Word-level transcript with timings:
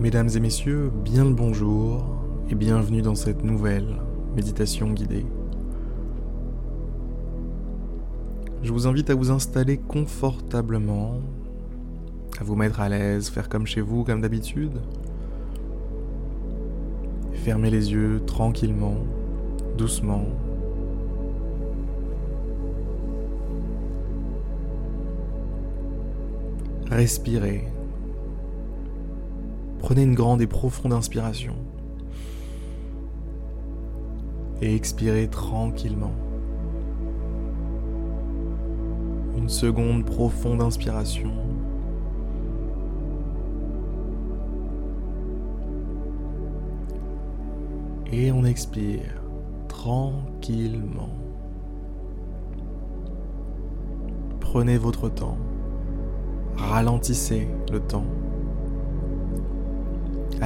Mesdames 0.00 0.28
et 0.34 0.40
messieurs, 0.40 0.90
bien 1.04 1.24
le 1.24 1.34
bonjour 1.34 2.04
et 2.50 2.56
bienvenue 2.56 3.00
dans 3.00 3.14
cette 3.14 3.44
nouvelle 3.44 3.86
méditation 4.34 4.90
guidée. 4.90 5.24
Je 8.64 8.72
vous 8.72 8.88
invite 8.88 9.08
à 9.10 9.14
vous 9.14 9.30
installer 9.30 9.78
confortablement, 9.78 11.20
à 12.40 12.44
vous 12.44 12.56
mettre 12.56 12.80
à 12.80 12.88
l'aise, 12.88 13.28
faire 13.28 13.48
comme 13.48 13.68
chez 13.68 13.82
vous, 13.82 14.02
comme 14.02 14.20
d'habitude. 14.20 14.80
Fermez 17.32 17.70
les 17.70 17.92
yeux 17.92 18.20
tranquillement, 18.26 18.96
doucement. 19.78 20.26
Respirez. 26.90 27.73
Prenez 29.84 30.04
une 30.04 30.14
grande 30.14 30.40
et 30.40 30.46
profonde 30.46 30.94
inspiration. 30.94 31.52
Et 34.62 34.74
expirez 34.74 35.28
tranquillement. 35.28 36.14
Une 39.36 39.50
seconde 39.50 40.06
profonde 40.06 40.62
inspiration. 40.62 41.32
Et 48.10 48.32
on 48.32 48.46
expire 48.46 49.20
tranquillement. 49.68 51.10
Prenez 54.40 54.78
votre 54.78 55.10
temps. 55.10 55.36
Ralentissez 56.56 57.46
le 57.70 57.80
temps. 57.80 58.06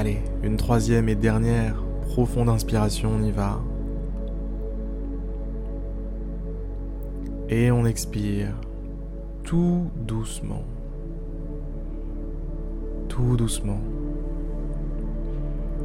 Allez, 0.00 0.20
une 0.44 0.56
troisième 0.56 1.08
et 1.08 1.16
dernière 1.16 1.74
profonde 2.02 2.48
inspiration, 2.48 3.10
on 3.18 3.22
y 3.24 3.32
va. 3.32 3.60
Et 7.48 7.72
on 7.72 7.84
expire 7.84 8.54
tout 9.42 9.90
doucement. 9.96 10.62
Tout 13.08 13.36
doucement. 13.36 13.80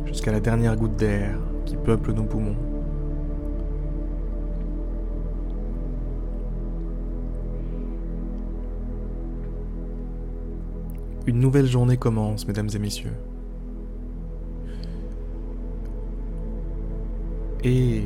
Jusqu'à 0.06 0.32
la 0.32 0.40
dernière 0.40 0.76
goutte 0.76 0.96
d'air 0.96 1.36
qui 1.66 1.76
peuple 1.76 2.14
nos 2.14 2.26
poumons. 2.26 2.56
Une 11.26 11.40
nouvelle 11.40 11.66
journée 11.66 11.98
commence, 11.98 12.48
mesdames 12.48 12.70
et 12.76 12.78
messieurs. 12.78 13.14
Et 17.66 18.04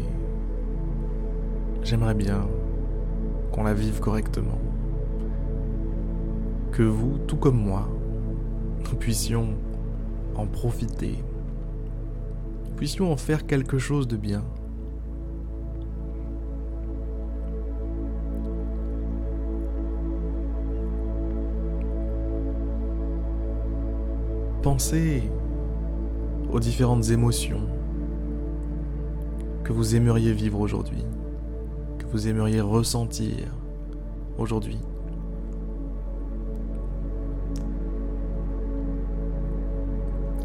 j'aimerais 1.81 2.13
bien 2.13 2.47
qu'on 3.51 3.63
la 3.63 3.73
vive 3.73 3.99
correctement. 3.99 4.59
Que 6.71 6.83
vous, 6.83 7.17
tout 7.25 7.37
comme 7.37 7.57
moi, 7.57 7.89
nous 8.91 8.97
puissions 8.97 9.55
en 10.35 10.45
profiter. 10.45 11.15
Puissions 12.75 13.11
en 13.11 13.17
faire 13.17 13.47
quelque 13.47 13.79
chose 13.79 14.07
de 14.07 14.15
bien. 14.15 14.43
Pensez 24.61 25.23
aux 26.51 26.59
différentes 26.59 27.09
émotions 27.09 27.67
que 29.67 29.73
vous 29.73 29.97
aimeriez 29.97 30.31
vivre 30.31 30.61
aujourd'hui, 30.61 31.03
que 31.99 32.05
vous 32.05 32.29
aimeriez 32.29 32.61
ressentir 32.61 33.53
aujourd'hui. 34.37 34.79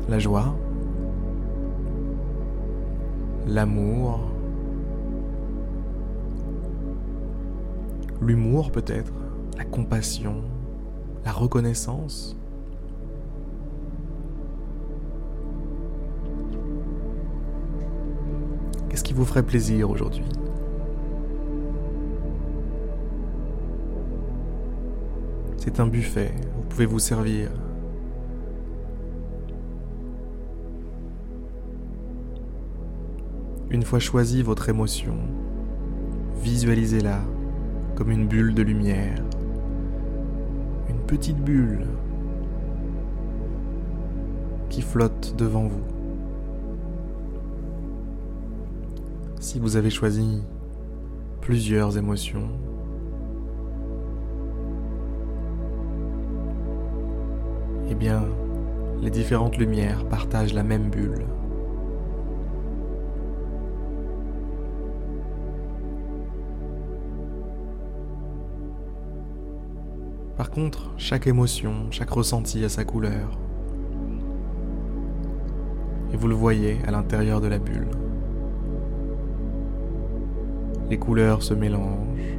La 0.09 0.19
joie, 0.19 0.57
l'amour, 3.47 4.19
l'humour 8.21 8.73
peut-être, 8.73 9.13
la 9.57 9.65
compassion, 9.65 10.43
la 11.25 11.31
reconnaissance. 11.31 12.37
Vous 19.15 19.25
ferait 19.25 19.43
plaisir 19.43 19.91
aujourd'hui 19.91 20.25
C'est 25.65 25.79
un 25.79 25.87
buffet, 25.87 26.33
vous 26.57 26.63
pouvez 26.65 26.87
vous 26.87 26.99
servir. 26.99 27.49
Une 33.71 33.85
fois 33.85 34.01
choisie 34.01 34.43
votre 34.43 34.69
émotion, 34.69 35.17
visualisez-la 36.43 37.21
comme 37.95 38.11
une 38.11 38.27
bulle 38.27 38.55
de 38.55 38.63
lumière. 38.63 39.23
Une 40.91 41.01
petite 41.07 41.39
bulle 41.39 41.87
qui 44.69 44.83
flotte 44.83 45.37
devant 45.37 45.69
vous. 45.69 45.92
Si 49.43 49.59
vous 49.59 49.75
avez 49.75 49.91
choisi 49.91 50.41
plusieurs 51.41 51.99
émotions, 51.99 52.49
eh 57.91 57.95
bien, 57.97 58.23
les 59.01 59.11
différentes 59.11 59.59
lumières 59.59 60.07
partagent 60.09 60.55
la 60.55 60.63
même 60.63 60.91
bulle. 60.91 61.27
Par 70.37 70.53
contre, 70.53 70.93
chaque 70.99 71.27
émotion, 71.27 71.91
chaque 71.91 72.11
ressenti 72.11 72.65
a 72.65 72.69
sa 72.69 72.85
couleur. 72.85 73.41
Et 76.13 76.17
vous 76.17 76.29
le 76.29 76.35
voyez 76.37 76.79
à 76.87 76.93
l'intérieur 76.93 77.41
de 77.41 77.49
la 77.49 77.59
bulle. 77.59 77.89
Les 80.91 80.99
couleurs 80.99 81.43
se 81.43 81.55
mélangent. 81.55 82.39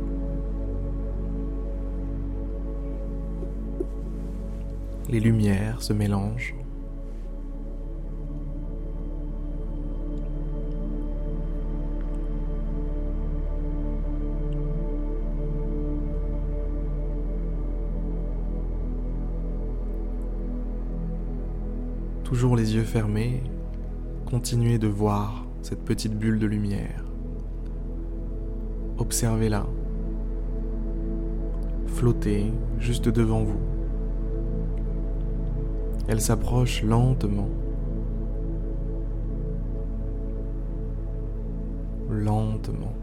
Les 5.10 5.20
lumières 5.20 5.82
se 5.82 5.94
mélangent. 5.94 6.56
Toujours 22.24 22.56
les 22.56 22.74
yeux 22.74 22.84
fermés, 22.84 23.44
continuez 24.26 24.80
de 24.80 24.88
voir 24.88 25.46
cette 25.62 25.86
petite 25.86 26.18
bulle 26.18 26.40
de 26.40 26.48
lumière. 26.48 27.13
Observez-la. 29.04 29.66
Flottez 31.88 32.54
juste 32.80 33.10
devant 33.10 33.44
vous. 33.44 33.60
Elle 36.08 36.22
s'approche 36.22 36.84
lentement. 36.84 37.50
Lentement. 42.10 42.94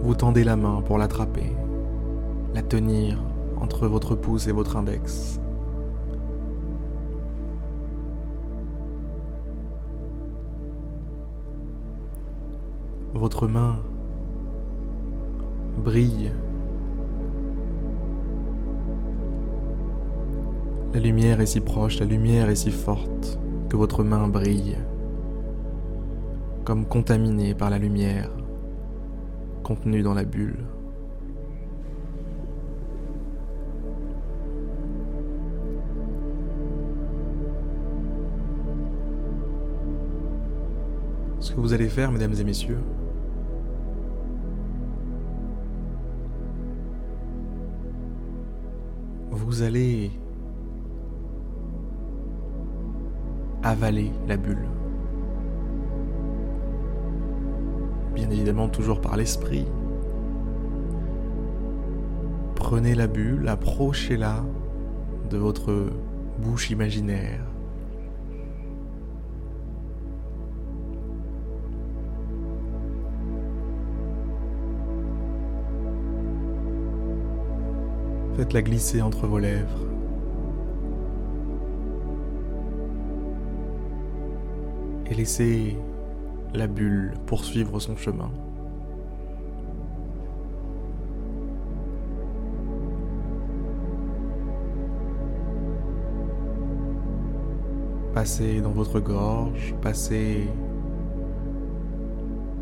Vous 0.00 0.14
tendez 0.14 0.44
la 0.44 0.56
main 0.56 0.80
pour 0.80 0.96
l'attraper, 0.96 1.52
la 2.54 2.62
tenir 2.62 3.22
entre 3.60 3.86
votre 3.86 4.14
pouce 4.14 4.46
et 4.46 4.52
votre 4.52 4.78
index. 4.78 5.38
Votre 13.22 13.46
main 13.46 13.76
brille. 15.78 16.32
La 20.92 20.98
lumière 20.98 21.40
est 21.40 21.46
si 21.46 21.60
proche, 21.60 22.00
la 22.00 22.06
lumière 22.06 22.50
est 22.50 22.56
si 22.56 22.72
forte 22.72 23.38
que 23.68 23.76
votre 23.76 24.02
main 24.02 24.26
brille, 24.26 24.76
comme 26.64 26.84
contaminée 26.84 27.54
par 27.54 27.70
la 27.70 27.78
lumière 27.78 28.28
contenue 29.62 30.02
dans 30.02 30.14
la 30.14 30.24
bulle. 30.24 30.64
Ce 41.38 41.52
que 41.52 41.60
vous 41.60 41.72
allez 41.72 41.88
faire, 41.88 42.10
mesdames 42.10 42.34
et 42.34 42.44
messieurs, 42.44 42.80
vous 49.52 49.60
allez 49.60 50.10
avaler 53.62 54.10
la 54.26 54.38
bulle. 54.38 54.66
Bien 58.14 58.30
évidemment 58.30 58.70
toujours 58.70 59.02
par 59.02 59.18
l'esprit. 59.18 59.66
Prenez 62.54 62.94
la 62.94 63.06
bulle, 63.06 63.46
approchez-la 63.46 64.42
de 65.28 65.36
votre 65.36 65.90
bouche 66.38 66.70
imaginaire. 66.70 67.51
Faites-la 78.36 78.62
glisser 78.62 79.02
entre 79.02 79.26
vos 79.26 79.38
lèvres. 79.38 79.86
Et 85.10 85.14
laissez 85.14 85.76
la 86.54 86.66
bulle 86.66 87.12
poursuivre 87.26 87.78
son 87.78 87.96
chemin. 87.96 88.30
Passez 98.14 98.60
dans 98.60 98.70
votre 98.70 99.00
gorge, 99.00 99.74
passez 99.82 100.48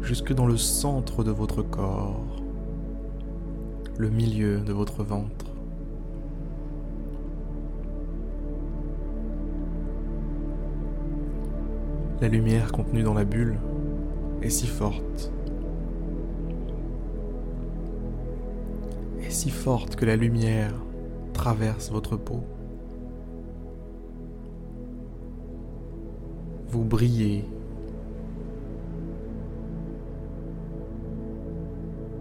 jusque 0.00 0.32
dans 0.32 0.46
le 0.46 0.56
centre 0.56 1.22
de 1.22 1.30
votre 1.30 1.62
corps, 1.62 2.42
le 3.98 4.10
milieu 4.10 4.60
de 4.60 4.72
votre 4.72 5.04
ventre. 5.04 5.49
La 12.20 12.28
lumière 12.28 12.70
contenue 12.70 13.02
dans 13.02 13.14
la 13.14 13.24
bulle 13.24 13.58
est 14.42 14.50
si 14.50 14.66
forte. 14.66 15.32
Est 19.22 19.30
si 19.30 19.48
forte 19.48 19.96
que 19.96 20.04
la 20.04 20.16
lumière 20.16 20.74
traverse 21.32 21.90
votre 21.90 22.18
peau. 22.18 22.42
Vous 26.68 26.84
brillez. 26.84 27.46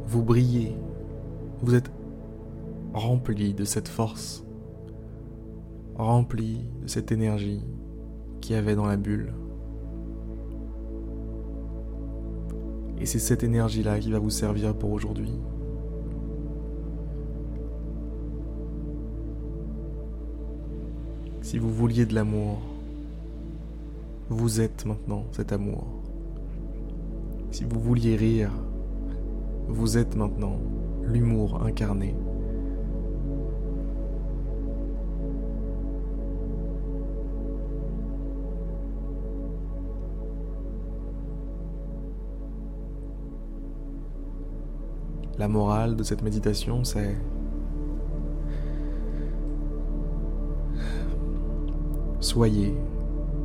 Vous 0.08 0.24
brillez. 0.24 0.78
Vous 1.62 1.76
êtes 1.76 1.92
rempli 2.94 3.54
de 3.54 3.66
cette 3.66 3.90
force, 3.90 4.46
rempli 5.96 6.70
de 6.82 6.88
cette 6.88 7.12
énergie 7.12 7.66
qui 8.40 8.56
avait 8.56 8.76
dans 8.76 8.88
la 8.88 8.96
bulle. 8.96 9.34
Et 13.00 13.06
c'est 13.06 13.20
cette 13.20 13.44
énergie-là 13.44 14.00
qui 14.00 14.12
va 14.12 14.20
vous 14.20 14.30
servir 14.30 14.76
pour 14.76 14.92
aujourd'hui. 14.92 15.32
Si 21.42 21.58
vous 21.58 21.74
vouliez 21.74 22.06
de 22.06 22.14
l'amour, 22.14 22.60
vous 24.30 24.62
êtes 24.62 24.86
maintenant 24.86 25.26
cet 25.32 25.52
amour. 25.52 25.88
Si 27.52 27.64
vous 27.64 27.80
vouliez 27.80 28.16
rire, 28.16 28.52
vous 29.68 29.98
êtes 29.98 30.16
maintenant 30.16 30.58
l'humour 31.04 31.64
incarné. 31.64 32.16
La 45.40 45.48
morale 45.48 45.96
de 45.96 46.04
cette 46.04 46.22
méditation, 46.22 46.84
c'est 46.84 47.16
Soyez 52.20 52.76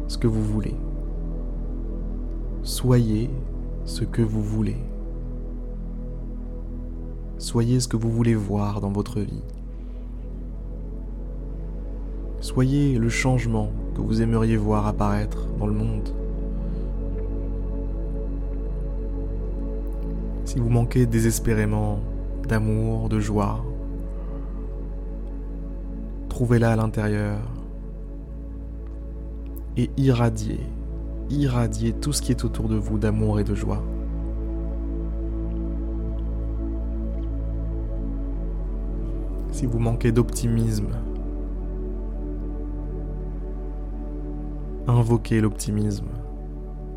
ce 0.08 0.19
que 0.19 0.26
vous 0.26 0.43
voulez. 0.43 0.75
Soyez 2.64 3.31
ce 3.85 4.02
que 4.02 4.23
vous 4.23 4.43
voulez. 4.43 4.76
Soyez 7.38 7.79
ce 7.79 7.87
que 7.87 7.96
vous 7.96 8.11
voulez 8.11 8.35
voir 8.35 8.81
dans 8.81 8.91
votre 8.91 9.20
vie. 9.20 9.44
Soyez 12.41 12.99
le 12.99 13.08
changement 13.08 13.70
que 13.94 14.00
vous 14.00 14.20
aimeriez 14.20 14.56
voir 14.56 14.88
apparaître 14.88 15.46
dans 15.61 15.69
le 15.69 15.75
monde. 15.75 16.24
Si 20.55 20.61
vous 20.61 20.71
manquez 20.71 21.05
désespérément 21.05 21.99
d'amour, 22.49 23.09
de 23.09 23.19
joie, 23.19 23.65
trouvez-la 26.29 26.71
à 26.75 26.77
l'intérieur 26.77 27.41
et 29.77 29.91
irradiez, 29.97 30.61
irradiez 31.29 31.93
tout 31.93 32.12
ce 32.12 32.23
qui 32.23 32.31
est 32.31 32.45
autour 32.45 32.69
de 32.69 32.77
vous 32.77 32.99
d'amour 32.99 33.41
et 33.41 33.45
de 33.45 33.56
joie. 33.56 33.83
Si 39.51 39.67
vous 39.67 39.81
manquez 39.81 40.12
d'optimisme, 40.12 40.93
invoquez 44.87 45.41
l'optimisme 45.41 46.11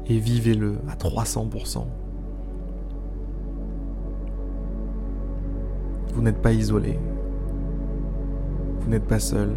et 0.05 0.19
vivez-le 0.19 0.77
à 0.87 0.93
300%. 0.93 1.87
Vous 6.17 6.23
n'êtes 6.23 6.41
pas 6.41 6.51
isolé. 6.51 6.97
Vous 8.79 8.89
n'êtes 8.89 9.05
pas 9.05 9.19
seul. 9.19 9.49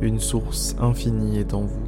Une 0.00 0.18
source 0.18 0.74
infinie 0.80 1.38
est 1.38 1.54
en 1.54 1.60
vous. 1.60 1.84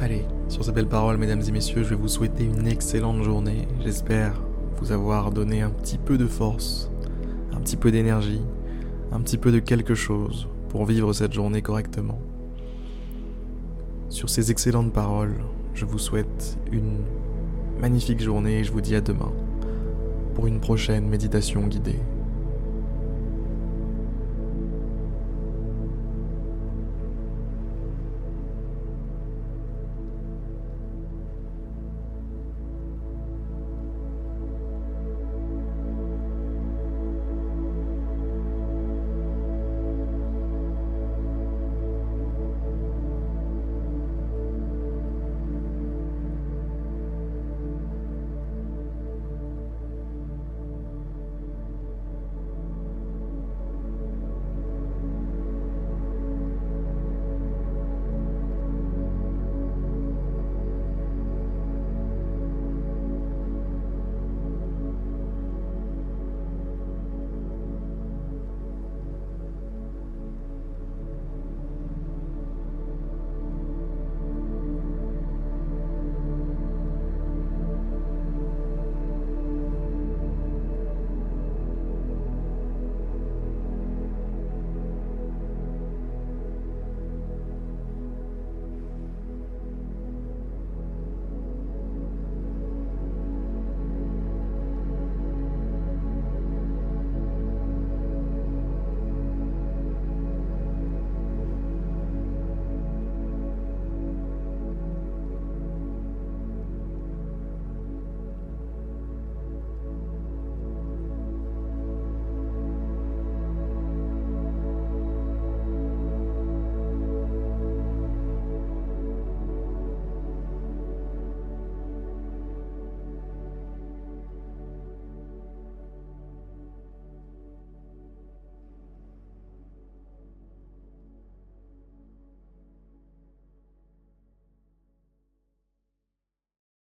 Allez, 0.00 0.24
sur 0.48 0.64
ces 0.64 0.72
belles 0.72 0.86
paroles, 0.86 1.18
mesdames 1.18 1.42
et 1.46 1.52
messieurs, 1.52 1.82
je 1.82 1.90
vais 1.90 1.96
vous 1.96 2.08
souhaiter 2.08 2.44
une 2.44 2.66
excellente 2.66 3.22
journée. 3.22 3.68
J'espère 3.84 4.40
vous 4.80 4.90
avoir 4.92 5.32
donné 5.32 5.60
un 5.60 5.70
petit 5.70 5.98
peu 5.98 6.16
de 6.16 6.26
force, 6.26 6.90
un 7.52 7.60
petit 7.60 7.76
peu 7.76 7.90
d'énergie, 7.90 8.40
un 9.12 9.20
petit 9.20 9.38
peu 9.38 9.52
de 9.52 9.58
quelque 9.58 9.94
chose 9.94 10.48
pour 10.68 10.84
vivre 10.84 11.12
cette 11.12 11.32
journée 11.32 11.62
correctement. 11.62 12.18
Sur 14.08 14.30
ces 14.30 14.50
excellentes 14.50 14.92
paroles, 14.92 15.36
je 15.74 15.84
vous 15.84 15.98
souhaite 15.98 16.58
une 16.72 17.02
magnifique 17.80 18.20
journée 18.20 18.60
et 18.60 18.64
je 18.64 18.72
vous 18.72 18.80
dis 18.80 18.94
à 18.94 19.00
demain 19.00 19.32
pour 20.34 20.46
une 20.46 20.60
prochaine 20.60 21.08
méditation 21.08 21.66
guidée. 21.66 21.98